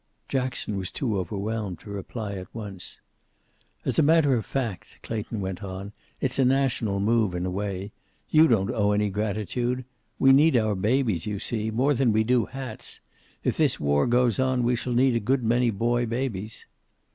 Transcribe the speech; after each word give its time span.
Jackson 0.27 0.77
was 0.77 0.91
too 0.91 1.19
overwhelmed 1.19 1.79
to 1.81 1.91
reply 1.91 2.31
at 2.33 2.47
once. 2.55 2.99
"As 3.85 3.99
a 3.99 4.01
matter 4.01 4.33
of 4.33 4.47
fad," 4.47 4.79
Clayton 5.03 5.41
went 5.41 5.61
on, 5.61 5.93
"it's 6.19 6.39
a 6.39 6.43
national 6.43 6.99
move, 6.99 7.35
in 7.35 7.45
a 7.45 7.51
way. 7.51 7.91
You 8.27 8.47
don't 8.47 8.71
owe 8.71 8.93
any 8.93 9.11
gratitude. 9.11 9.85
We 10.17 10.33
need 10.33 10.57
our 10.57 10.73
babies, 10.73 11.27
you 11.27 11.37
see. 11.37 11.69
More 11.69 11.93
than 11.93 12.11
we 12.11 12.23
do 12.23 12.45
hats! 12.47 12.99
If 13.43 13.57
this 13.57 13.79
war 13.79 14.07
goes 14.07 14.39
on, 14.39 14.63
we 14.63 14.75
shall 14.75 14.93
need 14.93 15.15
a 15.15 15.19
good 15.19 15.43
many 15.43 15.69
boy 15.69 16.07
babies." 16.07 16.65